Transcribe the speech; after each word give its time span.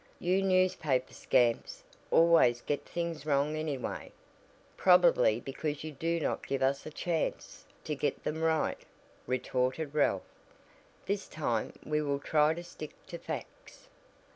"You 0.17 0.41
newspaper 0.41 1.13
scamps 1.13 1.83
always 2.09 2.61
get 2.61 2.85
things 2.89 3.23
wrong 3.23 3.55
anyway." 3.55 4.11
"Probably 4.75 5.39
because 5.39 5.83
you 5.83 5.91
do 5.91 6.19
not 6.19 6.47
give 6.47 6.63
us 6.63 6.87
a 6.87 6.89
chance 6.89 7.67
to 7.83 7.93
get 7.93 8.23
them 8.23 8.41
right," 8.41 8.83
retorted 9.27 9.93
Ralph. 9.93 10.23
"This 11.05 11.27
time 11.27 11.73
we 11.85 12.01
will 12.01 12.17
try 12.17 12.55
to 12.55 12.63
stick 12.63 12.93
to 13.09 13.19
facts." 13.19 13.89